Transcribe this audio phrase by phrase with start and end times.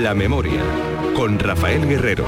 [0.00, 0.62] La memoria,
[1.14, 2.24] con Rafael Guerrero.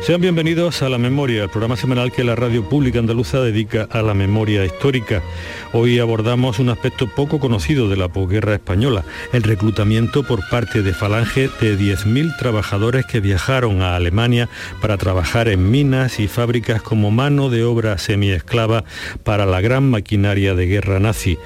[0.00, 4.02] Sean bienvenidos a La Memoria, el programa semanal que la radio pública andaluza dedica a
[4.02, 5.22] la memoria histórica.
[5.72, 10.92] Hoy abordamos un aspecto poco conocido de la posguerra española, el reclutamiento por parte de
[10.92, 14.48] Falange de 10.000 trabajadores que viajaron a Alemania
[14.80, 18.84] para trabajar en minas y fábricas como mano de obra semiesclava
[19.22, 21.38] para la gran maquinaria de guerra nazi.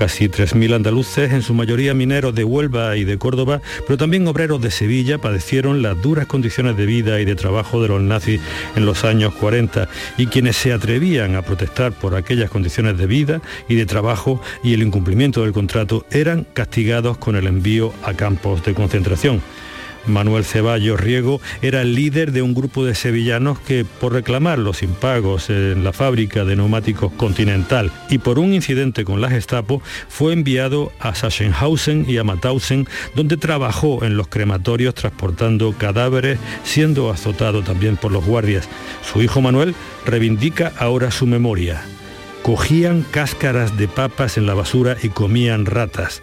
[0.00, 4.58] Casi 3.000 andaluces, en su mayoría mineros de Huelva y de Córdoba, pero también obreros
[4.62, 8.40] de Sevilla, padecieron las duras condiciones de vida y de trabajo de los nazis
[8.76, 13.42] en los años 40 y quienes se atrevían a protestar por aquellas condiciones de vida
[13.68, 18.64] y de trabajo y el incumplimiento del contrato eran castigados con el envío a campos
[18.64, 19.42] de concentración.
[20.06, 24.82] Manuel Ceballos Riego era el líder de un grupo de sevillanos que, por reclamar los
[24.82, 30.32] impagos en la fábrica de neumáticos Continental y por un incidente con la Gestapo, fue
[30.32, 37.62] enviado a Sachsenhausen y a Mauthausen, donde trabajó en los crematorios transportando cadáveres, siendo azotado
[37.62, 38.68] también por los guardias.
[39.10, 39.74] Su hijo Manuel
[40.06, 41.82] reivindica ahora su memoria
[42.42, 46.22] cogían cáscaras de papas en la basura y comían ratas.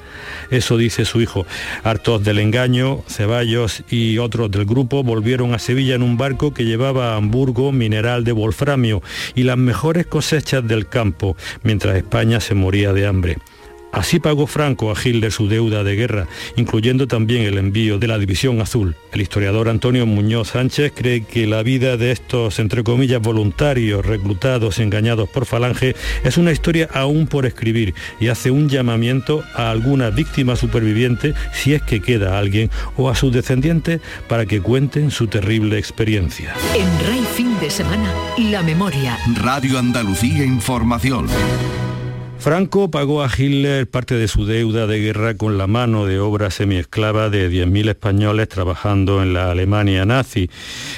[0.50, 1.46] Eso dice su hijo.
[1.84, 6.66] Hartos del engaño, Ceballos y otros del grupo volvieron a Sevilla en un barco que
[6.66, 9.02] llevaba a Hamburgo mineral de wolframio
[9.36, 13.38] y las mejores cosechas del campo, mientras España se moría de hambre.
[13.92, 18.20] Así pagó Franco a Hitler su deuda de guerra, incluyendo también el envío de la
[18.20, 18.96] División Azul.
[19.12, 24.80] El historiador Antonio Muñoz Sánchez cree que la vida de estos, entre comillas, voluntarios, reclutados,
[24.80, 30.10] engañados por Falange, es una historia aún por escribir y hace un llamamiento a alguna
[30.10, 35.28] víctima superviviente, si es que queda alguien, o a sus descendientes para que cuenten su
[35.28, 36.54] terrible experiencia.
[36.76, 39.18] En Rey Fin de Semana, La Memoria.
[39.36, 41.28] Radio Andalucía Información.
[42.40, 46.52] Franco pagó a Hitler parte de su deuda de guerra con la mano de obra
[46.52, 50.50] semiesclava de 10.000 españoles trabajando en la Alemania nazi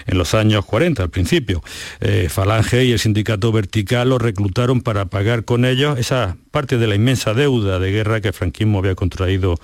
[0.06, 1.64] en los años 40 al principio.
[2.02, 6.88] Eh, Falange y el sindicato vertical lo reclutaron para pagar con ellos esa parte de
[6.88, 9.56] la inmensa deuda de guerra que el franquismo había contraído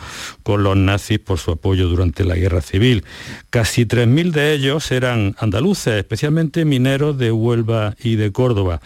[0.44, 3.03] con los nazis por su apoyo durante la guerra civil.
[3.50, 8.81] Casi 3.000 de ellos eran andaluces, especialmente mineros de Huelva y de Córdoba.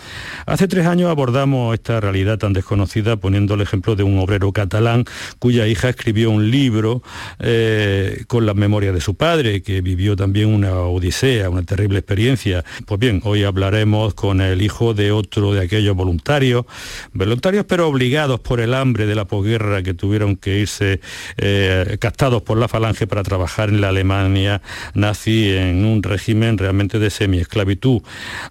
[0.46, 5.06] Hace tres años abordamos esta realidad tan desconocida poniendo el ejemplo de un obrero catalán
[5.40, 7.02] cuya hija escribió un libro
[7.40, 12.64] eh, con la memoria de su padre, que vivió también una odisea, una terrible experiencia.
[12.86, 16.66] Pues bien, hoy hablaremos con el hijo de otro de aquellos voluntarios,
[17.14, 21.02] voluntarios pero obligados por el hambre de la posguerra que tuvieron que irse
[21.38, 24.62] eh, captados por la falange para trabajar en la Alemania
[24.94, 28.02] nazi en un régimen realmente de semiesclavitud.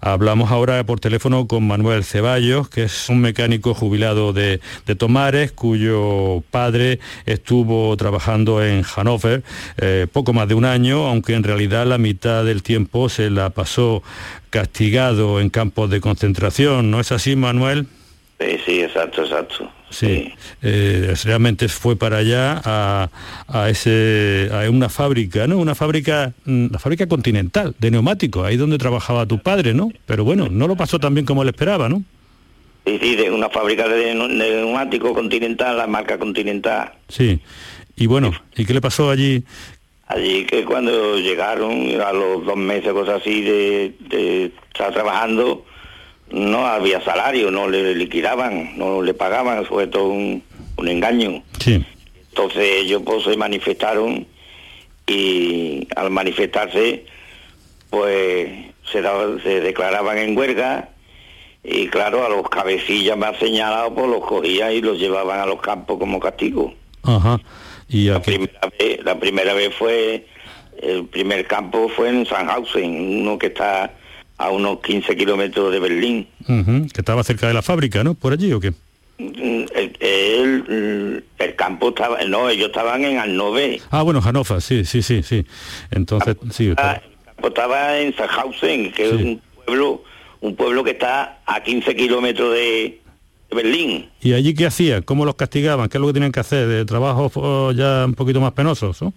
[0.01, 4.61] Hablamos ahora por teléfono con Manuel Ceballos, que es un mecánico jubilado de,
[4.99, 9.45] Tomares, cuyo padre estuvo trabajando en Hannover
[9.77, 13.51] eh, poco más de un año, aunque en realidad la mitad del tiempo se la
[13.51, 14.03] pasó
[14.51, 16.91] castigado en campos de concentración.
[16.91, 17.87] ¿No es así, Manuel?
[18.41, 19.69] Sí, sí, exacto, exacto.
[19.91, 20.33] Sí,
[20.63, 23.11] eh, realmente fue para allá a,
[23.49, 25.59] a, ese, a una fábrica, ¿no?
[25.59, 29.91] Una fábrica, mm, la fábrica continental de neumáticos, ahí donde trabajaba tu padre, ¿no?
[30.07, 32.03] Pero bueno, no lo pasó tan bien como él esperaba, ¿no?
[32.87, 36.93] Sí, sí, de una fábrica de, neumáticos continental, la marca continental.
[37.09, 37.41] Sí,
[37.97, 39.43] y bueno, ¿y qué le pasó allí?
[40.07, 45.67] Allí que cuando llegaron a los dos meses, cosas así, de, de estar trabajando,
[46.31, 50.43] no había salario, no le liquidaban, no le pagaban, fue todo un,
[50.79, 51.43] engaño.
[51.67, 54.27] Entonces ellos pues se manifestaron
[55.07, 57.05] y al manifestarse
[57.91, 58.49] pues
[58.93, 59.03] se,
[59.43, 60.91] se declaraban en huelga
[61.65, 65.61] y claro, a los cabecillas más señalados pues los cogían y los llevaban a los
[65.61, 66.73] campos como castigo.
[67.03, 67.41] Ajá.
[67.89, 70.27] ¿Y la, primera vez, la primera vez fue,
[70.81, 73.93] el primer campo fue en Sandhausen, uno que está
[74.39, 76.29] a unos 15 kilómetros de Berlín.
[76.47, 78.15] que estaba cerca de la fábrica, ¿no?
[78.15, 78.73] ¿Por allí o qué?
[79.19, 83.81] Mm, el, el, campo estaba, no, ellos estaban en Hannover.
[83.91, 85.45] Ah, bueno, Hannover, sí, sí, sí, sí.
[85.91, 86.71] Entonces, sí.
[86.71, 86.95] Estaba...
[86.95, 90.05] El campo estaba en Sachhausen, que es un pueblo,
[90.41, 93.01] un pueblo que está a 15 kilómetros de,
[93.51, 94.09] Berlín.
[94.21, 95.01] ¿Y allí qué hacía?
[95.03, 95.89] ¿Cómo los castigaban?
[95.89, 96.67] ¿Qué es lo que tenían que hacer?
[96.69, 99.01] ¿De trabajos oh, ya un poquito más penosos?
[99.01, 99.15] ¿no?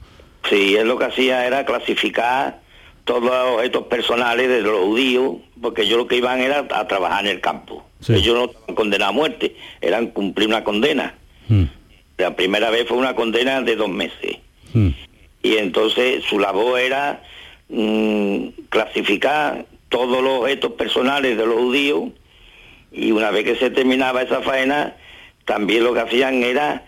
[0.50, 2.61] Sí, él lo que hacía era clasificar
[3.04, 7.26] todos los objetos personales de los judíos, porque ellos lo que iban era a trabajar
[7.26, 7.86] en el campo.
[8.08, 11.16] Ellos no estaban condenados a muerte, eran cumplir una condena.
[11.48, 11.64] Mm.
[12.18, 14.38] La primera vez fue una condena de dos meses.
[14.74, 14.90] Mm.
[15.44, 17.24] Y entonces su labor era
[17.70, 22.10] mm, clasificar todos los objetos personales de los judíos
[22.92, 24.96] y una vez que se terminaba esa faena,
[25.46, 26.86] también lo que hacían era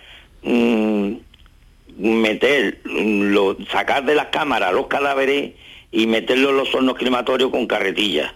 [1.98, 5.54] meter, lo, sacar de las cámaras los cadáveres
[5.94, 8.34] y meterlos en los hornos crematorios con carretilla.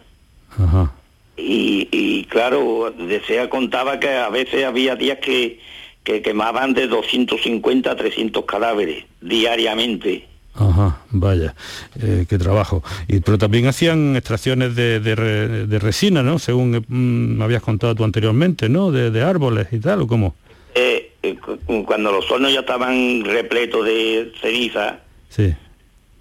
[0.57, 0.93] Ajá.
[1.35, 5.59] Y, y claro, Desea contaba que a veces había días que,
[6.03, 10.25] que quemaban de 250 a 300 cadáveres diariamente.
[10.55, 11.53] Ajá, vaya,
[12.01, 12.83] eh, qué trabajo.
[13.07, 16.39] Y, pero también hacían extracciones de, de re- de resina, ¿no?
[16.39, 18.91] Según mm, me habías contado tú anteriormente, ¿no?
[18.91, 20.35] De, de árboles y tal, ¿o cómo?
[20.73, 24.99] Eh, eh, cu- cuando los hornos ya estaban repletos de ceniza,
[25.29, 25.53] Sí,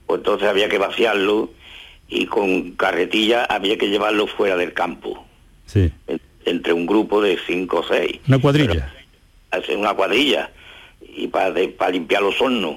[0.06, 1.50] pues entonces había que vaciarlo
[2.08, 5.26] y con carretilla había que llevarlo fuera del campo,
[5.66, 5.90] sí.
[6.06, 8.20] en- entre un grupo de cinco o seis.
[8.28, 8.92] Una cuadrilla.
[9.50, 10.50] hacer una cuadrilla
[11.16, 12.76] y para para limpiar los hornos.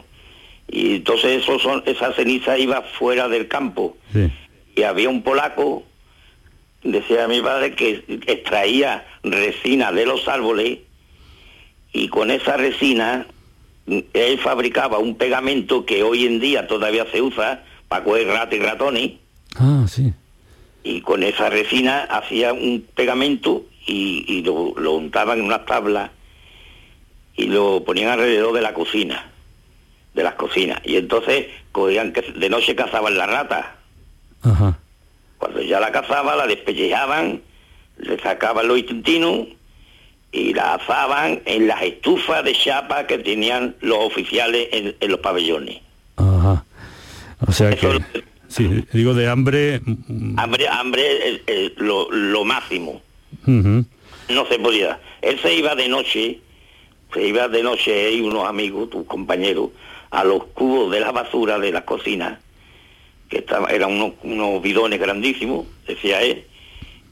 [0.68, 3.98] Y entonces esos son, esa ceniza iba fuera del campo.
[4.14, 4.32] Sí.
[4.76, 5.84] Y había un polaco,
[6.84, 10.80] decía mi padre, que extraía resina de los árboles
[11.92, 13.26] y con esa resina
[14.14, 18.60] él fabricaba un pegamento que hoy en día todavía se usa para coger ratas y
[18.60, 19.12] ratones
[19.56, 20.14] Ah, sí.
[20.84, 26.12] y con esa resina hacía un pegamento y, y lo, lo untaban en unas tablas
[27.36, 29.32] y lo ponían alrededor de la cocina,
[30.14, 30.80] de las cocinas.
[30.84, 33.76] Y entonces cogían que de noche cazaban la rata.
[34.44, 34.78] Ajá.
[35.38, 37.42] Cuando ya la cazaban, la despellejaban,
[37.98, 39.48] le sacaban los intestinos
[40.32, 45.20] y la asaban en las estufas de chapa que tenían los oficiales en, en los
[45.22, 45.82] pabellones.
[46.18, 46.66] Ajá.
[47.48, 49.82] O sea Eso que, sí, digo de hambre.
[49.84, 53.02] mm, Hambre, hambre eh, eh, lo, lo máximo.
[53.48, 55.00] no se podía.
[55.22, 56.40] Él se iba de noche,
[57.14, 59.70] se iba de noche él y unos amigos, tus compañeros,
[60.12, 62.40] a los cubos de la basura de la cocina,
[63.30, 66.44] que estaba, eran unos, unos bidones grandísimos, decía él,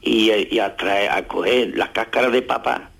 [0.02, 2.90] y, eh, y a, traer, a coger las cáscaras de papa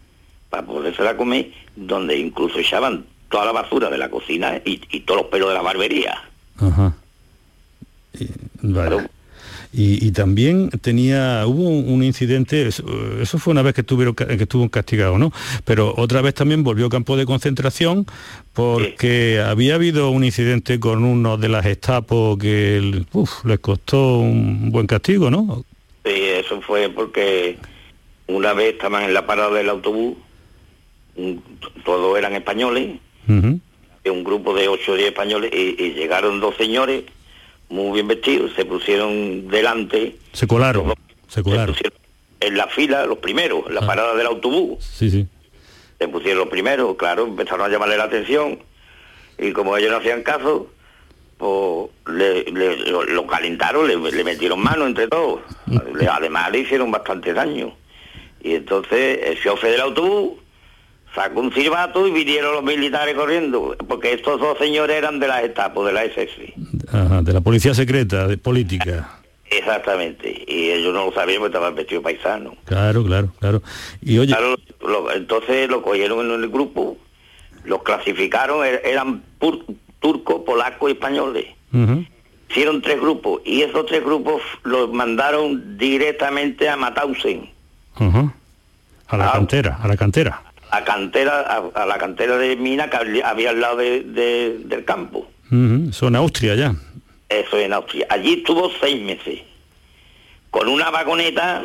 [0.51, 5.23] para podérsela comer, donde incluso echaban toda la basura de la cocina y, y todos
[5.23, 6.23] los pelos de la barbería.
[6.59, 6.95] Ajá.
[8.19, 8.27] Y,
[8.63, 8.89] vale.
[8.89, 9.11] Claro.
[9.71, 12.85] Y, y también tenía, hubo un, un incidente, eso,
[13.21, 15.31] eso fue una vez que, estuvieron, que estuvo castigado, ¿no?
[15.67, 18.07] Pero otra vez también volvió a campo de concentración
[18.55, 24.73] porque había habido un incidente con uno de las Gestapo que uf, les costó un
[24.73, 25.65] buen castigo, ¿no?
[26.03, 27.59] Sí, eso fue porque
[28.27, 30.17] una vez estaban en la parada del autobús,
[31.85, 32.97] todos eran españoles,
[33.29, 37.05] un grupo de 8 o 10 españoles y, y llegaron dos señores
[37.69, 40.95] muy bien vestidos, se pusieron delante, Se colaron,
[41.29, 41.77] se colaron.
[42.41, 43.87] en la fila los primeros, en la Ah.
[43.87, 45.27] parada del autobús, Sí, sí.
[45.99, 48.59] se pusieron los primeros, claro, empezaron a llamarle la atención
[49.39, 50.71] y como ellos no hacían caso,
[51.37, 55.41] pues le, le- lo, lo calentaron, le, le metieron mano entre todos,
[56.11, 57.75] además le hicieron bastante daño.
[58.43, 60.39] Y entonces el chofer del autobús
[61.15, 65.39] sacó un silbato y vinieron los militares corriendo, porque estos dos señores eran de la
[65.41, 66.55] Gestapo, de la SS.
[66.93, 69.11] Ajá, de la policía secreta, de política.
[69.51, 72.55] Exactamente, y ellos no lo sabían porque estaban vestidos paisanos.
[72.67, 73.63] Claro, claro, claro.
[74.03, 76.99] Y oye, Claro, lo- entonces lo cogieron en el grupo,
[77.65, 79.65] los clasificaron, er- eran pur-
[80.01, 81.47] turcos, polacos y españoles.
[82.51, 87.51] Hicieron tres grupos y esos tres grupos los mandaron directamente a Mauthausen,
[88.01, 88.31] ujú.
[89.09, 89.33] a la Ah.
[89.33, 90.43] cantera, a la cantera.
[90.71, 94.85] A cantera, a, a la cantera de mina que había- al lado de- de- del
[94.85, 95.31] campo.
[95.51, 96.75] Ujú, Son Austria ya.
[97.29, 98.07] Eso en Austria.
[98.11, 99.41] Allí estuvo seis meses,
[100.51, 101.65] con una vagoneta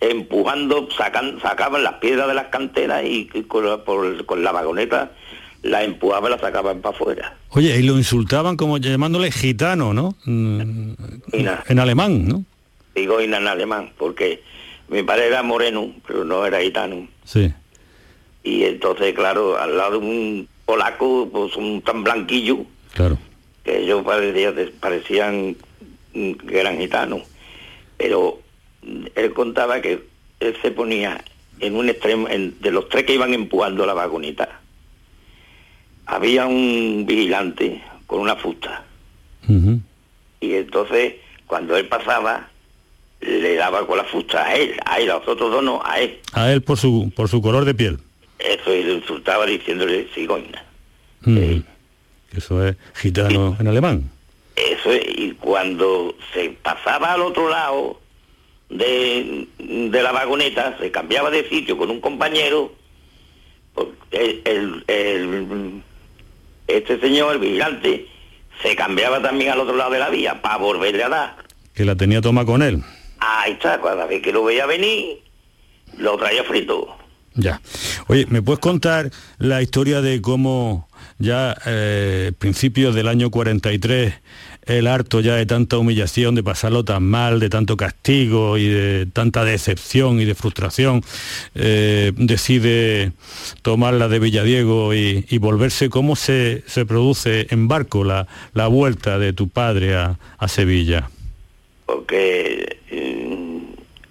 [0.00, 4.52] empujando, sacan, sacaban las piedras de las canteras y, y con, la, por- con la
[4.52, 5.12] vagoneta
[5.62, 7.36] la empujaban y la sacaban para afuera.
[7.50, 10.14] Oye, y lo insultaban como llamándole gitano, ¿no?
[10.24, 10.92] Mm.
[11.68, 12.44] En alemán, ¿no?
[12.94, 14.42] Digo en alemán, porque
[14.88, 17.06] mi padre era moreno, pero no era gitano.
[17.24, 17.52] Sí.
[18.42, 22.58] Y entonces, claro, al lado de un polaco, pues un tan blanquillo,
[22.94, 23.18] Claro.
[23.64, 25.56] que ellos parecían, parecían
[26.12, 27.22] que eran gitanos.
[27.98, 28.40] Pero
[29.14, 30.02] él contaba que
[30.40, 31.22] él se ponía
[31.60, 34.60] en un extremo, en- de los tres que iban empujando la vagoneta,
[36.06, 38.84] había un vigilante con una fusta.
[40.40, 41.14] Y entonces,
[41.46, 42.48] cuando él pasaba,
[43.20, 46.00] le daba con la fusta a él, a él, a los otros dos no, a
[46.00, 46.18] él.
[46.32, 47.98] A él por su por su color de piel.
[48.44, 50.64] Eso y le insultaba diciéndole cigoña.
[51.26, 51.62] Ujú.
[52.36, 54.10] Eso es gitano en alemán.
[54.56, 58.00] Eso es, y cuando se pasaba al otro lado
[58.68, 62.72] de, de la vagoneta, se cambiaba de sitio con un compañero,
[64.10, 65.82] el, el- el-
[66.66, 68.06] este señor, el vigilante,
[68.62, 71.36] se cambiaba también al otro lado de la vía para volverle a dar.
[71.74, 72.82] Que la tenía toma con él.
[73.18, 75.18] Ahí está, cada vez que lo veía venir,
[75.96, 76.96] lo traía frito.
[77.34, 77.60] Ya.
[78.08, 84.14] Oye, ¿me puedes contar la historia de cómo ya eh, principios del año 43,
[84.66, 89.06] el harto ya de tanta humillación, de pasarlo tan mal, de tanto castigo y de
[89.06, 91.02] tanta decepción y de frustración,
[91.54, 93.12] eh, decide
[93.62, 95.90] tomarla de Villadiego y, y volverse.
[95.90, 101.10] ¿Cómo se, se, produce en barco la, la vuelta de tu padre a, a Sevilla?
[101.86, 103.60] Porque eh,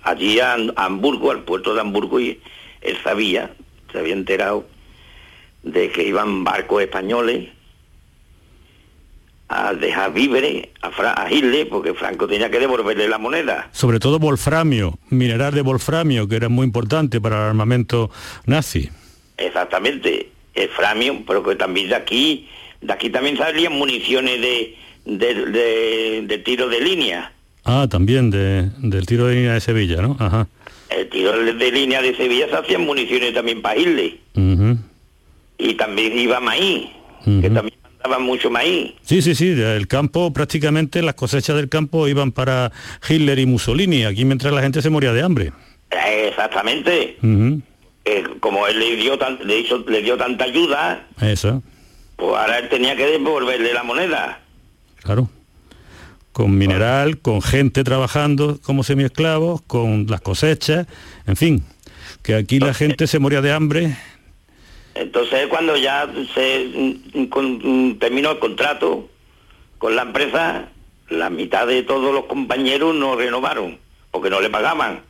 [0.04, 2.40] allí a, a Hamburgo, al puerto de Hamburgo, y
[2.82, 3.52] él sabía,
[3.92, 4.68] se había enterado
[5.64, 7.50] de que iban barcos españoles
[9.50, 13.70] a dejar víveres a, Fra a Hitler porque Franco tenía que devolverle la moneda.
[13.72, 18.12] Sobre todo wolframio, mineral de wolframio, que era muy importante para el armamento
[18.46, 18.90] nazi.
[19.38, 22.48] Exactamente, el framio, pero que también de aquí,
[22.82, 27.34] de aquí también salían municiones de, de, de, de tiro de línea.
[27.66, 30.16] Ah, también de, del tiro de línea de Sevilla, ¿no?
[30.20, 30.48] Ajá.
[30.90, 34.18] El tiro de, línea de Sevilla se hacían municiones también para Hitler.
[34.36, 34.78] Uh -huh.
[35.58, 36.88] Y también iba maíz,
[37.26, 37.42] uh -huh.
[37.42, 38.94] que también mandaban mucho maíz.
[39.04, 42.72] Sí, sí, sí, el campo prácticamente las cosechas del campo iban para
[43.08, 45.52] Hitler y Mussolini, aquí mientras la gente se moría de hambre.
[45.92, 47.18] Exactamente.
[47.22, 47.62] Uh -huh.
[48.06, 51.62] eh, como él le dio, tan, le, hizo, le dio tanta ayuda, Eso,
[52.16, 54.40] pues ahora él tenía que devolverle la moneda.
[55.04, 55.30] claro.
[56.40, 60.88] Con mineral, con gente trabajando como semiesclavos, con las cosechas,
[61.28, 61.66] en fin,
[62.24, 63.98] que aquí la gente se moría de hambre.
[64.96, 69.10] Entonces cuando ya se mm, con, mm, terminó el contrato
[69.80, 70.70] con la empresa,
[71.10, 73.78] la mitad de todos los compañeros no renovaron,
[74.10, 75.02] porque no le pagaban.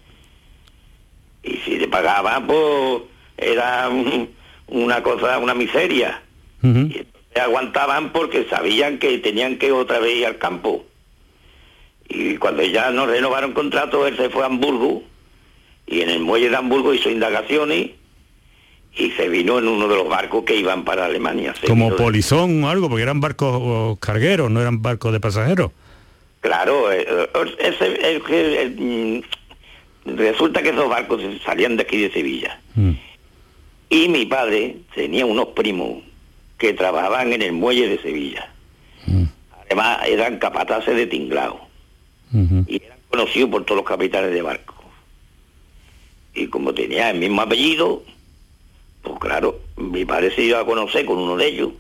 [1.43, 3.03] Y si le pagaban, pues
[3.38, 4.29] era un-
[4.65, 6.24] una cosa, una miseria.
[6.63, 7.05] Y entonces
[7.39, 10.86] aguantaban porque sabían que tenían que otra vez ir al campo.
[12.09, 15.03] Y cuando ya no renovaron contrato, él se fue a Hamburgo
[15.87, 17.91] y en el muelle de Hamburgo hizo indagaciones
[18.95, 21.53] y se vino en uno de los barcos que iban para Alemania.
[21.59, 25.71] Se Como de- polizón o algo, porque eran barcos cargueros, no eran barcos de pasajeros.
[26.41, 27.27] Claro, eh, eh,
[27.59, 29.21] ese- mm,
[30.17, 32.59] resulta que esos barcos salían de aquí de Sevilla.
[32.75, 32.91] Mm.
[33.91, 36.03] Y mi padre tenía unos primos
[36.57, 38.51] que trabajaban en el muelle de Sevilla.
[39.05, 39.23] Mm.
[39.65, 41.68] Además eran capataces de tinglao
[42.31, 44.75] Y eran conocidos por todos los capitanes de barco.
[46.36, 48.03] Y como tenía el mismo apellido,
[49.01, 51.71] pues claro, mi padre se iba a conocer con uno de ellos.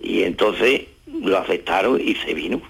[0.00, 2.60] Y entonces lo aceptaron y se vino.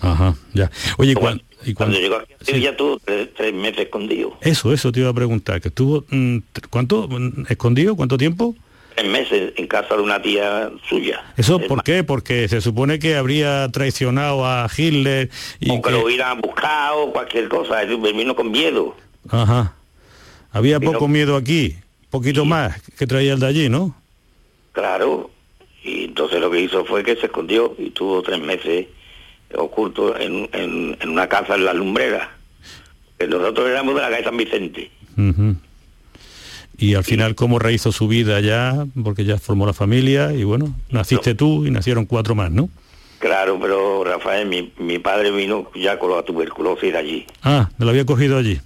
[0.00, 0.70] Ajá, ya.
[0.96, 2.44] Oye, ¿y Cuando, y cuando llegó aquí a sí.
[2.52, 4.36] Sevilla tuvo tres, tres meses escondido.
[4.40, 6.38] Eso, eso te iba a preguntar, que estuvo, mm,
[6.70, 7.96] ¿cuánto mm, escondido?
[7.96, 8.54] ¿Cuánto tiempo?
[8.94, 11.22] Tres meses en casa de una tía suya.
[11.36, 12.04] ¿Eso Es por más, qué?
[12.04, 15.30] Porque se supone que habría traicionado a Hitler
[15.60, 17.82] y O que que- lo hubieran buscado o cualquier cosa.
[17.82, 18.94] Él vino con miedo.
[19.28, 19.74] Ajá.
[20.52, 21.76] Había Vino- poco miedo aquí,
[22.10, 22.48] poquito Sí.
[22.48, 23.94] más que traía el de allí, ¿no?
[24.72, 25.30] Claro.
[25.84, 28.86] Y entonces lo que hizo fue que se escondió y tuvo tres meses
[29.56, 32.30] oculto en, en- en una casa en la lumbrera.
[33.26, 34.90] Nosotros éramos de la calle San Vicente.
[36.80, 38.86] Y al final, ¿cómo rehizo su vida ya?
[39.04, 42.70] Porque ya formó la familia y bueno, naciste tú y nacieron cuatro más, ¿no?
[43.18, 47.26] Claro, pero Rafael, mi, mi padre vino ya con la tuberculosis de allí.
[47.42, 48.58] Ah, me lo había cogido allí.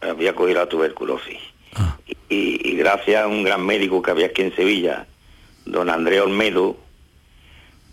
[0.00, 1.38] Había cogido la tuberculosis.
[1.76, 1.96] Ah,
[2.28, 5.06] Y, y gracias a un gran médico que había aquí en Sevilla,
[5.64, 6.76] don Andrés Olmedo,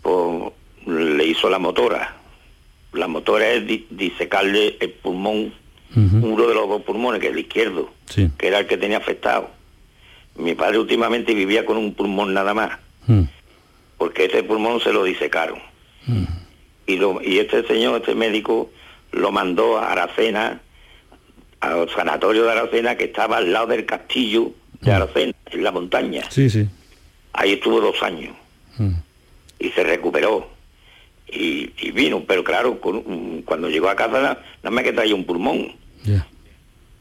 [0.02, 0.52] pues
[0.86, 2.16] le hizo la motora.
[2.94, 5.52] La motora es di- disecarle el pulmón,
[5.94, 8.28] uno de los dos pulmones, que es el izquierdo, Sí.
[8.38, 9.50] que era el que tenía afectado.
[10.38, 13.22] Mi padre últimamente vivía con un pulmón nada más, Mm,
[13.96, 15.58] porque ese pulmón se lo disecaron.
[16.06, 16.24] mm.
[16.86, 18.70] Y, lo- y este señor, este médico,
[19.12, 20.60] lo mandó a Aracena,
[21.60, 26.22] al sanatorio de Aracena, que estaba al lado del castillo de Aracena, en la montaña.
[26.30, 26.66] Sí, sí.
[27.32, 28.34] Ahí estuvo dos años
[28.78, 28.92] Mm,
[29.58, 30.48] y se recuperó.
[31.30, 35.24] Y, y vino, pero claro, con cuando llegó a casa nada más que traía un
[35.24, 35.74] pulmón.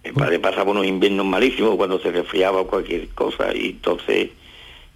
[0.07, 4.29] Mi padre pasaba unos inviernos malísimos cuando se resfriaba o cualquier cosa y entonces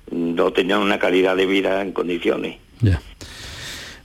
[0.10, 2.58] no tenían una calidad de vida en condiciones.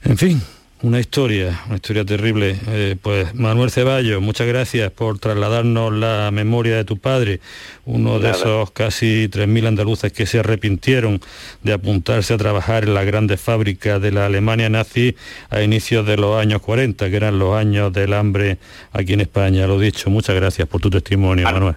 [0.03, 0.41] En fin,
[0.83, 2.55] una historia, una historia terrible.
[2.67, 7.39] Eh, pues Manuel Ceballos, muchas gracias por trasladarnos la memoria de tu padre,
[7.85, 8.37] uno de Nada.
[8.37, 11.19] esos casi 3.000 andaluces que se arrepintieron
[11.63, 15.15] de apuntarse a trabajar en las grandes fábricas de la Alemania nazi
[15.49, 18.57] a inicios de los años 40, que eran los años del hambre
[18.91, 19.65] aquí en España.
[19.65, 21.75] Lo dicho, muchas gracias por tu testimonio, Ah, Manuel.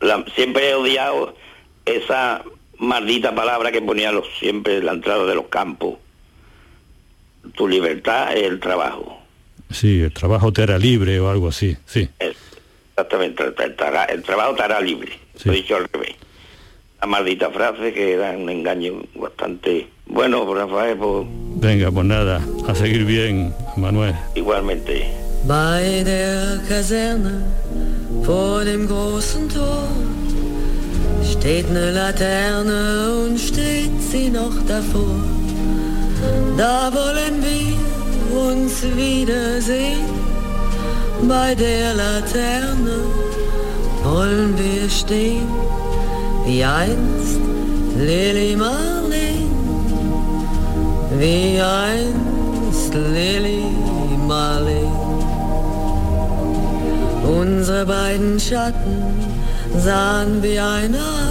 [0.00, 1.34] La- siempre he odiado
[1.84, 2.42] esa
[2.78, 5.96] maldita palabra que ponía los, siempre en la entrada de los campos.
[7.54, 9.18] Tu libertad es el trabajo.
[9.70, 12.08] Sí, el trabajo te hará libre o algo así, sí.
[12.18, 15.12] Exactamente, el, el tra- el trabajo te hará libre.
[15.36, 15.42] Sí.
[15.48, 16.16] Lo he dicho al revés.
[17.00, 20.96] la maldita frase, que era un engaño bastante bueno, por Rafael.
[20.98, 21.26] Pues...
[21.56, 24.14] Venga, pues nada, a seguir bien, Manuel.
[24.34, 25.06] Igualmente.
[25.46, 27.42] Bei der Kaserne
[28.22, 29.88] vor dem großen Tor
[31.24, 35.24] steht eine Laterne und steht sie noch davor.
[36.56, 40.08] Da wollen wir uns wiedersehen.
[41.28, 42.98] Bei der Laterne
[44.02, 45.48] wollen wir stehen,
[46.46, 47.40] wie einst
[47.96, 49.48] Lily Marlene,
[51.18, 53.64] wie einst Lily
[54.26, 55.10] Marlene.
[57.40, 59.02] Unsere beiden Schatten
[59.78, 61.29] sahen wie ein aus,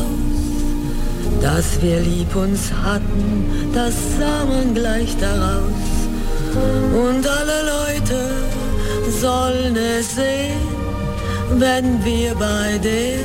[1.42, 5.90] dass wir lieb uns hatten, das sah man gleich daraus.
[6.94, 8.20] Und alle Leute
[9.22, 10.60] sollen es sehen,
[11.58, 13.20] wenn wir bei der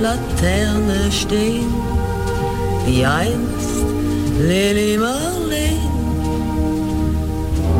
[0.00, 1.72] Laterne stehen,
[2.86, 3.84] wie einst
[4.40, 5.76] Lily Marlene,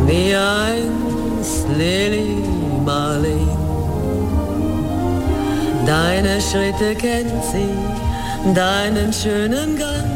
[0.06, 2.36] wie einst Lily
[2.84, 3.58] Marlene.
[5.86, 7.74] Deine Schritte kennt sie,
[8.54, 10.10] deinen schönen Gang.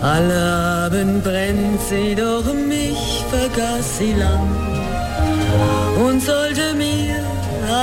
[0.00, 0.40] Alle
[0.86, 4.48] Abend brennt sie, doch mich vergaß sie lang.
[6.04, 7.16] Und sollte mir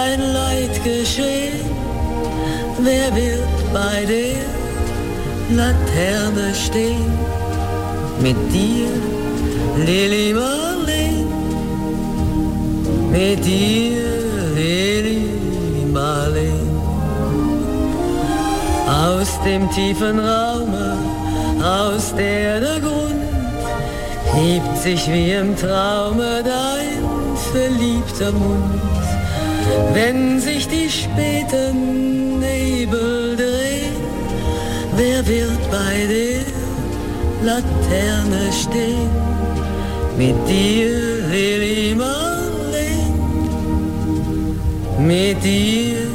[0.03, 1.61] ein Leid geschehen,
[2.79, 7.11] wer wird bei der Laterne stehen?
[8.19, 8.89] Mit dir,
[9.85, 11.25] Lili Marlene,
[13.11, 14.01] mit dir,
[14.55, 15.29] Lili
[15.93, 16.56] Marlene.
[18.97, 20.97] Aus dem tiefen Raume,
[21.61, 23.21] aus der der Grund
[24.33, 27.03] hebt sich wie im Traume dein
[27.51, 28.81] verliebter Mund.
[29.93, 34.01] Wenn sich die späten Nebel drehen,
[34.95, 36.45] wer wird bei der
[37.45, 39.11] Laterne stehen?
[40.17, 43.13] Mit dir, Lili Marlene,
[44.99, 46.07] mit dir,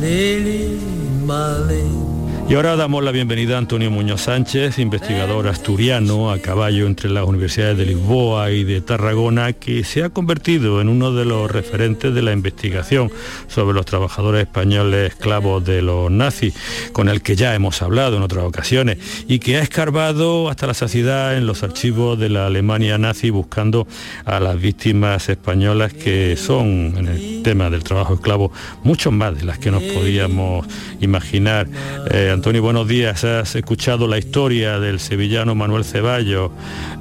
[0.00, 0.80] Lili
[1.26, 2.05] Marlene.
[2.48, 7.26] Y ahora damos la bienvenida a Antonio Muñoz Sánchez, investigador asturiano a caballo entre las
[7.26, 12.14] universidades de Lisboa y de Tarragona, que se ha convertido en uno de los referentes
[12.14, 13.10] de la investigación
[13.48, 16.54] sobre los trabajadores españoles esclavos de los nazis,
[16.92, 20.74] con el que ya hemos hablado en otras ocasiones, y que ha escarbado hasta la
[20.74, 23.88] saciedad en los archivos de la Alemania nazi buscando
[24.24, 28.52] a las víctimas españolas que son, en el tema del trabajo esclavo,
[28.84, 30.64] mucho más de las que nos podíamos
[31.00, 31.66] imaginar.
[32.12, 33.24] Eh, Antonio, buenos días.
[33.24, 36.50] Has escuchado la historia del sevillano Manuel Ceballos,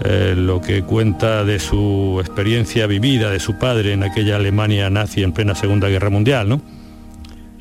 [0.06, 5.24] eh, lo que cuenta de su experiencia vivida, de su padre en aquella Alemania nazi
[5.24, 6.62] en plena Segunda Guerra Mundial, ¿no?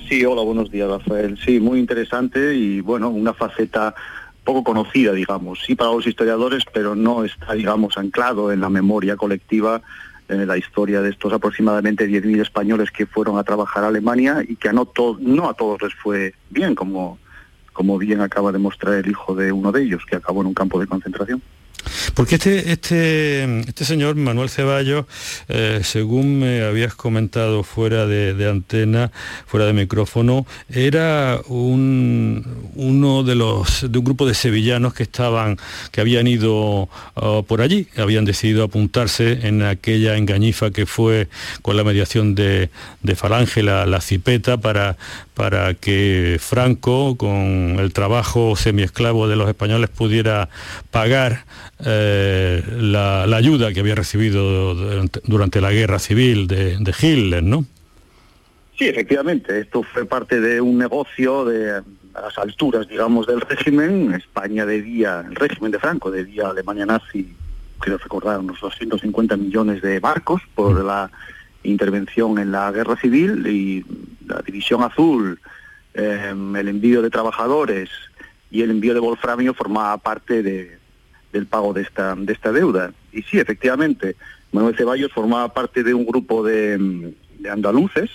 [0.08, 1.36] Sí, hola, buenos días, Rafael.
[1.44, 3.92] Sí, muy interesante y bueno, una faceta
[4.44, 9.16] poco conocida, digamos, sí para los historiadores, pero no está, digamos, anclado en la memoria
[9.16, 9.82] colectiva
[10.28, 14.54] en la historia de estos aproximadamente 10.000 españoles que fueron a trabajar a Alemania y
[14.54, 14.82] que no
[15.48, 17.18] a todos les fue bien, como
[17.74, 20.54] como bien acaba de mostrar el hijo de uno de ellos, que acabó en un
[20.54, 21.42] campo de concentración.
[22.14, 25.06] Porque este, este, este señor, Manuel Ceballos,
[25.48, 29.10] eh, según me habías comentado fuera de, antena,
[29.46, 35.58] fuera de micrófono, era un, uno de los de un grupo de sevillanos que estaban,
[35.90, 41.28] que habían ido uh, por allí, habían decidido apuntarse en aquella engañifa que fue
[41.62, 42.70] con la mediación de,
[43.02, 44.96] de Falange, la, la cipeta, para,
[45.34, 50.48] para que Franco, con el trabajo semiesclavo de los españoles, pudiera
[50.90, 51.44] pagar
[51.84, 54.74] eh, la, ayuda que había recibido
[55.24, 57.64] durante, la guerra civil de, Hitler, ¿no?
[58.78, 61.82] Sí, efectivamente, esto fue parte de un negocio de
[62.14, 64.14] a las alturas, digamos, del régimen.
[64.14, 67.34] España debía, el régimen de Franco debía a Alemania nazi,
[67.80, 70.86] quiero recordar, unos 250 millones de barcos por mm.
[70.86, 71.10] la
[71.64, 73.84] intervención en la guerra civil y
[74.26, 75.40] la división azul,
[75.94, 77.90] em, el envío de trabajadores
[78.50, 80.78] y el envío de wolframio formaba parte de,
[81.34, 82.92] del pago de esta, de esta deuda.
[83.12, 84.16] Y sí, efectivamente,
[84.52, 87.12] Manuel Ceballos formaba parte de un grupo de,
[87.50, 88.08] andaluces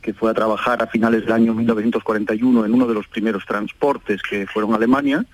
[0.00, 4.22] que fue a trabajar a finales del año 1941 en uno de los primeros transportes
[4.22, 5.26] que fueron a Alemania.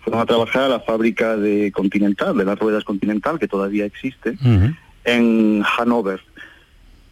[0.00, 4.36] Fueron a trabajar a la fábrica de Continental, de las ruedas Continental, que todavía existe,
[5.04, 6.20] en Hannover.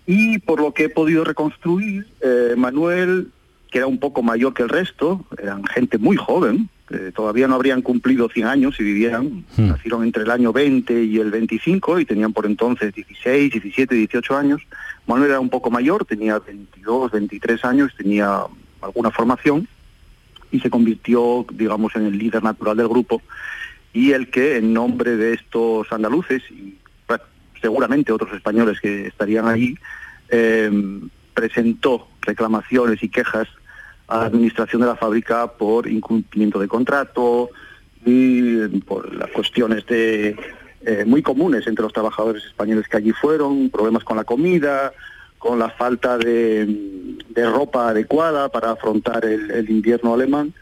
[0.04, 3.28] Y por lo que he podido reconstruir, eh, Manuel,
[3.70, 6.68] que era un poco mayor que el resto, eran gente muy joven,
[7.14, 9.68] todavía no habrían cumplido 100 años y vivían, hmm.
[9.68, 14.36] nacieron entre el año 20 y el 25 y tenían por entonces 16, 17, 18
[14.36, 14.62] años.
[15.06, 18.42] Manuel era un poco mayor, tenía 22, 23 años, tenía
[18.80, 19.66] alguna formación
[20.50, 23.20] y se convirtió, digamos, en el líder natural del grupo
[23.92, 26.76] y el que en nombre de estos andaluces y
[27.60, 29.76] seguramente otros españoles que estarían allí,
[30.28, 30.70] eh,
[31.34, 33.48] presentó reclamaciones y quejas
[34.08, 37.50] a la administración de la fábrica por incumplimiento de contrato
[38.04, 40.36] y por las cuestiones de
[40.82, 44.92] eh, muy comunes entre los trabajadores españoles que allí fueron, problemas con la comida,
[45.38, 50.54] con la falta de, ropa adecuada para afrontar el, invierno alemán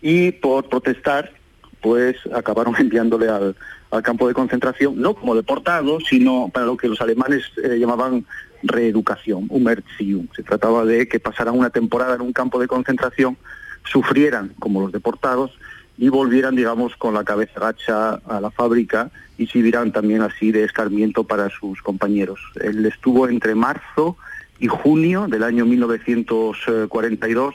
[0.00, 1.32] y por protestar
[1.80, 3.54] pues acabaron enviándole al,
[4.02, 8.26] campo de concentración, no como deportado, sino para lo que los alemanes eh, llamaban
[8.62, 10.28] reeducación, Umerziehung.
[10.34, 13.36] Se trataba de que pasaran una temporada en un campo de concentración,
[13.84, 15.58] sufrieran como los deportados
[15.96, 20.64] y volvieran, digamos, con la cabeza gacha a la fábrica y sirvieran también así de
[20.64, 22.40] escarmiento para sus compañeros.
[22.60, 24.16] Él estuvo entre marzo
[24.60, 27.54] y junio del año 1942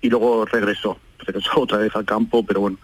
[0.00, 2.78] y luego regresó, regresó otra vez al campo, pero bueno,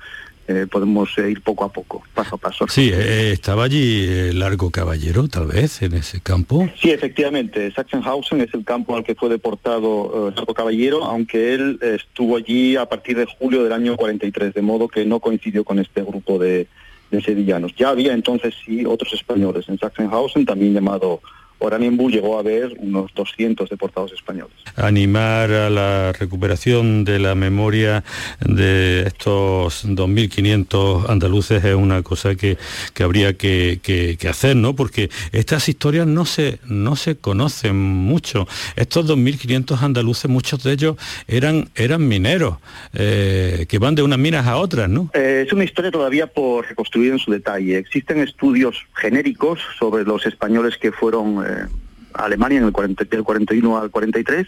[0.48, 2.66] eh, podemos eh, ir poco a poco, paso a paso.
[2.68, 6.68] Sí, eh, estaba allí Largo Caballero, tal vez, en ese campo.
[6.80, 12.36] Sí, efectivamente, Sachsenhausen es el campo al que fue deportado Largo Caballero, aunque él estuvo
[12.36, 16.02] allí a partir de julio del año 43, de modo que no coincidió con este
[16.02, 16.66] grupo de,
[17.10, 17.74] de sevillanos.
[17.76, 21.20] Ya había entonces sí otros españoles en Sachsenhausen, también llamado
[21.62, 24.52] Oranienburg llegó a haber unos 200 deportados españoles.
[24.76, 28.04] Animar a la recuperación de la memoria
[28.40, 32.56] de estos 2.500 andaluces es una cosa que,
[33.00, 34.74] habría que, hacer, ¿no?
[34.74, 38.46] Porque estas historias no se, no se conocen mucho.
[38.76, 40.96] Estos 2.500 andaluces, muchos de ellos
[41.28, 42.56] eran, eran mineros,
[42.94, 45.10] eh, que van de unas minas a otras, ¿no?
[45.14, 47.78] Eh, es una historia todavía por reconstruir en su detalle.
[47.78, 51.44] Existen estudios genéricos sobre los españoles que fueron...
[51.52, 51.66] Eh,
[52.14, 54.46] Alemania en el del 41 al 43,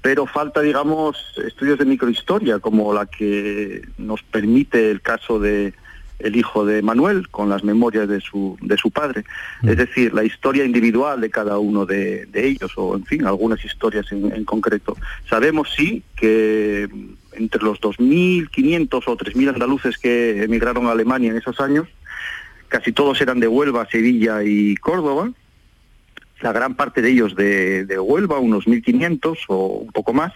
[0.00, 5.74] pero falta, digamos, estudios de microhistoria, como la que nos permite el caso de
[6.18, 9.24] el hijo de Manuel, con las memorias de su, de su padre.
[9.62, 9.68] Mm.
[9.70, 14.10] Es decir, la historia individual de cada uno de, ellos, o en fin, algunas historias
[14.12, 14.96] en, concreto.
[15.28, 16.88] Sabemos, sí, que
[17.32, 21.88] entre los 2.500 o 3.000 andaluces que emigraron a Alemania en esos años,
[22.68, 25.30] casi todos eran de Huelva, Sevilla y Córdoba,
[26.44, 30.32] la gran parte de ellos de, Huelva, unos 1.500 o un poco más,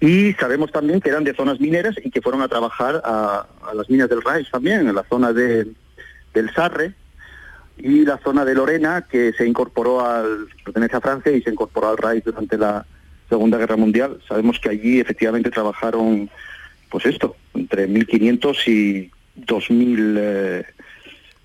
[0.00, 3.90] y sabemos también que eran de zonas mineras y que fueron a trabajar a, las
[3.90, 5.66] minas del Reich también, en la zona de,
[6.32, 6.94] del Sarre
[7.76, 11.90] y la zona de Lorena, que se incorporó al, pertenece a Francia y se incorporó
[11.90, 12.86] al Reich durante la
[13.28, 14.18] Segunda Guerra Mundial.
[14.26, 16.30] Sabemos que allí efectivamente trabajaron,
[16.88, 19.10] pues esto, entre 1.500 y
[19.44, 20.64] 2.000 eh,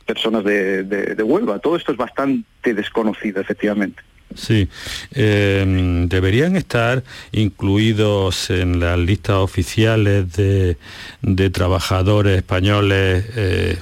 [0.06, 1.60] personas de, de, Huelva.
[1.60, 4.02] Todo esto es bastante desconocido, efectivamente.
[4.36, 4.68] Sí,
[5.12, 10.78] em, deberían estar incluidos en las listas oficiales de,
[11.22, 13.78] de trabajadores españoles, eh,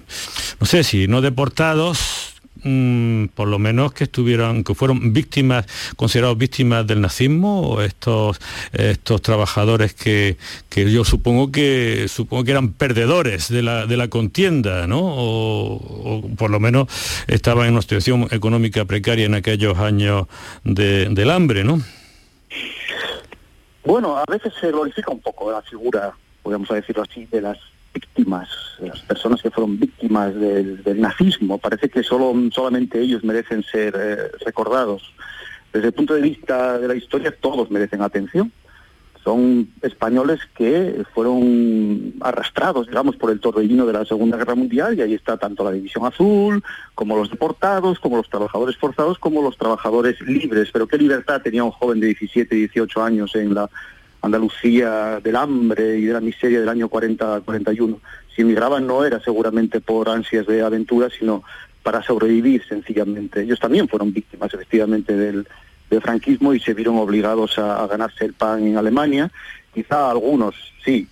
[0.60, 2.31] no sé si no deportados,
[2.64, 8.40] Mm, por lo menos que estuvieron, que fueron víctimas, considerados víctimas del nazismo, o estos,
[8.72, 10.38] estos trabajadores que,
[10.70, 15.00] yo supongo que supongo que eran perdedores de la, de la contienda, ¿no?
[15.02, 16.88] O, por lo menos
[17.28, 20.28] estaban en una situación económica precaria en aquellos años
[20.64, 21.82] del hambre, ¿no?
[23.84, 27.58] Bueno, a veces se glorifica un poco la figura, podemos decirlo así, de las
[27.94, 28.50] víctimas,
[28.80, 31.58] las personas que fueron víctimas del, nazismo.
[31.58, 35.14] Parece que solo, solamente ellos merecen ser eh, recordados.
[35.74, 38.52] Desde el punto de vista de la historia, todos merecen atención.
[39.24, 45.02] Son españoles que fueron arrastrados, digamos, por el torbellino de la Segunda Guerra Mundial y
[45.02, 46.64] ahí está tanto la División Azul,
[46.96, 50.70] como los deportados, como los trabajadores forzados, como los trabajadores libres.
[50.74, 53.70] Pero qué libertad tenía un joven de 17, 18 años en la
[54.22, 57.98] Andalucía del hambre y de la miseria del año 40-41.
[58.36, 61.44] Si emigraban no era seguramente por ansias de aventura, sino
[61.84, 63.42] para sobrevivir sencillamente.
[63.42, 65.48] Ellos también fueron víctimas efectivamente del,
[66.02, 69.30] franquismo y se vieron obligados a, ganarse el pan en Alemania.
[69.74, 70.56] Quizá algunos,
[70.86, 71.10] sí,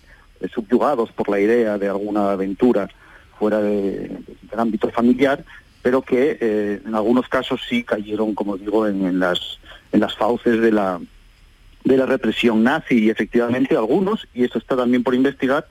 [0.53, 2.89] subyugados por la idea de alguna aventura
[3.37, 4.23] fuera del
[4.55, 5.43] ámbito familiar,
[5.81, 9.59] pero que eh, en algunos casos sí cayeron, como digo, en, las,
[9.91, 11.01] en las fauces de la,
[11.83, 15.67] de la represión nazi y efectivamente algunos, y esto está también por investigar,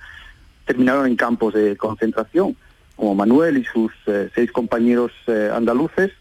[0.64, 2.56] terminaron en campos de concentración,
[2.96, 6.12] como Manuel y sus eh, seis compañeros eh, andaluces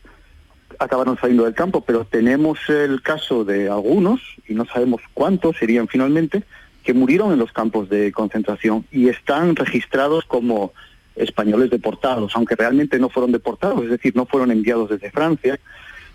[0.80, 5.88] acabaron saliendo del campo, pero tenemos el caso de algunos, y no sabemos cuántos serían
[5.88, 6.44] finalmente,
[6.84, 10.74] que murieron en los campos de concentración y están registrados como
[11.16, 15.60] españoles deportados, aunque realmente no fueron deportados, es decir, no fueron enviados desde Francia,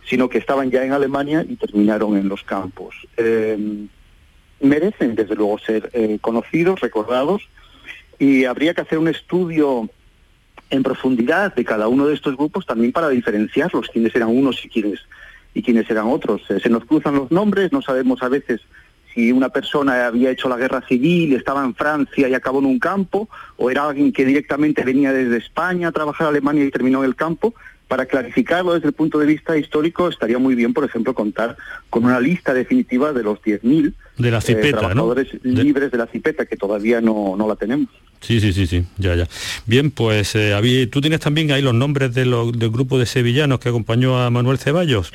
[0.04, 2.94] sino que estaban ya en Alemania y terminaron en los campos.
[3.16, 3.86] Eh,
[4.60, 7.48] merecen desde luego ser eh, conocidos, recordados,
[8.18, 9.88] y habría que hacer un estudio
[10.70, 14.68] en profundidad de cada uno de estos grupos también para diferenciarlos, quiénes eran unos y
[14.68, 15.00] quiénes,
[15.54, 16.42] y eran otros.
[16.50, 18.60] Eh, se nos cruzan los nombres, no sabemos a veces
[19.12, 22.78] si una persona había hecho la guerra civil, estaba en Francia y acabó en un
[22.78, 27.00] campo, o era alguien que directamente venía desde España a trabajar a Alemania y terminó
[27.00, 27.54] en el campo.
[27.92, 31.58] Para clarificarlo desde el punto de vista histórico, estaría muy bien, por ejemplo, contar
[31.90, 35.98] con una lista definitiva de los 10.000 de la cipeta, eh, trabajadores libres de...
[35.98, 37.88] la cipeta, que todavía no, no la tenemos.
[38.22, 39.28] Sí, sí, sí, sí, ya, ya.
[39.66, 43.60] Bien, pues eh, tú tienes también ahí los nombres de los, del grupo de sevillanos
[43.60, 45.12] que acompañó a Manuel Ceballos.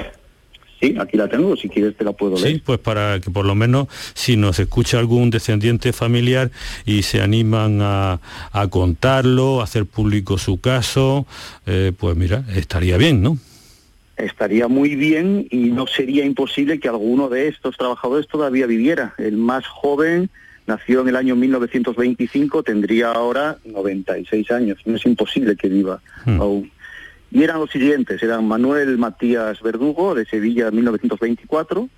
[0.80, 2.56] Sí, aquí la tengo, si quieres te la puedo leer.
[2.56, 6.52] Sí, pues para que por lo menos si nos escucha algún descendiente familiar
[6.86, 8.20] y se animan a,
[8.70, 11.26] contarlo, a hacer público su caso,
[11.66, 13.38] eh, pues mira, estaría bien, ¿no?
[14.18, 19.14] Estaría muy bien y no sería imposible que alguno de estos trabajadores todavía viviera.
[19.18, 20.30] El más joven
[20.66, 24.80] nació en el año 1925, tendría ahora 96 años.
[24.86, 26.42] No es imposible que viva hmm.
[26.42, 26.72] aún.
[27.32, 31.90] Y eran los siguientes, eran Manuel Matías Verdugo, de Sevilla, 1924,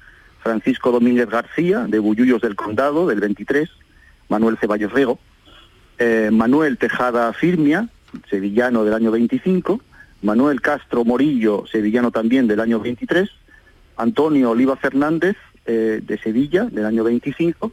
[0.42, 3.70] Francisco Domínguez García, de Bullullos del Condado, del 23,
[4.28, 5.20] Manuel Ceballos Rego,
[6.00, 7.89] eh, Manuel Tejada Firmia,
[8.30, 9.82] sevillano del año 25,
[10.22, 13.30] Manuel Castro Morillo, sevillano también del año 23,
[13.98, 17.72] Antonio Oliva Fernández, eh, de Sevilla, del año 25,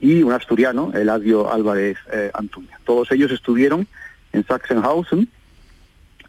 [0.00, 2.78] y un asturiano, Eladio Álvarez eh, Antuña.
[2.84, 3.86] Todos ellos estuvieron
[4.32, 5.28] en Sachsenhausen,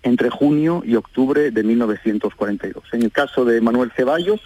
[0.04, 2.84] entre junio y octubre de 1942.
[2.94, 4.42] En el caso de Manuel Ceballos,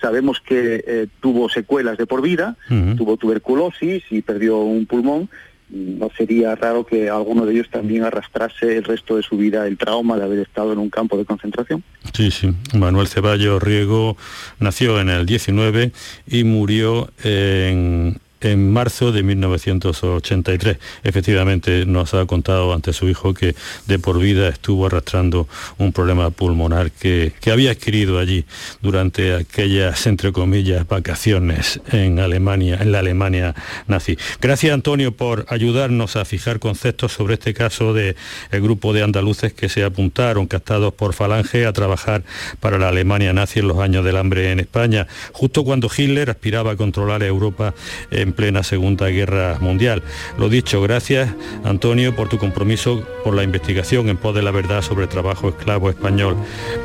[0.00, 2.56] sabemos que eh, tuvo secuelas de por vida,
[2.96, 5.28] tuvo tuberculosis y perdió un pulmón.
[5.68, 9.76] No sería raro que alguno de ellos también arrastrase el resto de su vida el
[9.76, 11.82] trauma de haber estado en un campo de concentración.
[12.12, 12.54] Sí, sí.
[12.74, 14.16] Manuel Ceballos Riego
[14.60, 15.90] nació en el 19
[16.28, 20.78] y murió en, en marzo de 1983.
[21.02, 23.54] Efectivamente, nos ha contado ante su hijo que
[23.86, 28.44] de por vida estuvo arrastrando un problema pulmonar que, había adquirido allí
[28.82, 33.54] durante aquellas, entre comillas, vacaciones en Alemania, en la Alemania
[33.86, 34.18] nazi.
[34.40, 38.16] Gracias, Antonio, por ayudarnos a fijar conceptos sobre este caso del
[38.50, 42.24] el grupo de andaluces que se apuntaron, captados por Falange, a trabajar
[42.60, 46.72] para la Alemania nazi en los años del hambre en España, justo cuando Hitler aspiraba
[46.72, 47.74] a controlar Europa
[48.10, 50.02] en plena Segunda Guerra Mundial.
[50.38, 54.82] Lo dicho, gracias Antonio por tu compromiso por la investigación en pos de la verdad
[54.82, 56.36] sobre el trabajo esclavo español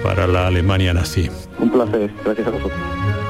[0.03, 1.29] para la Alemania nazi.
[1.59, 3.20] Un placer, gracias a vosotros.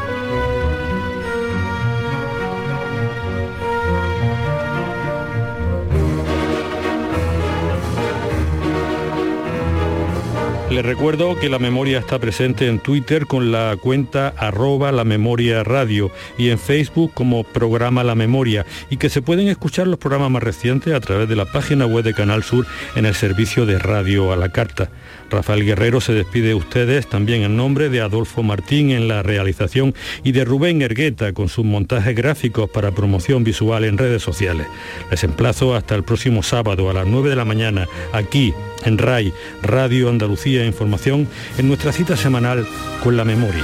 [10.71, 15.65] Les recuerdo que la memoria está presente en Twitter con la cuenta arroba la memoria
[15.65, 20.31] radio y en Facebook como programa La Memoria y que se pueden escuchar los programas
[20.31, 23.79] más recientes a través de la página web de Canal Sur en el servicio de
[23.79, 24.89] radio a la carta.
[25.29, 29.93] Rafael Guerrero se despide de ustedes también en nombre de Adolfo Martín en la realización
[30.23, 34.67] y de Rubén Ergueta con sus montajes gráficos para promoción visual en redes sociales.
[35.10, 38.53] Les emplazo hasta el próximo sábado a las 9 de la mañana aquí
[38.86, 42.67] en RAI, Radio Andalucía Información, en nuestra cita semanal
[43.04, 43.63] con la memoria.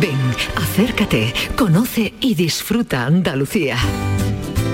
[0.00, 0.18] Ven,
[0.56, 3.76] acércate, conoce y disfruta Andalucía.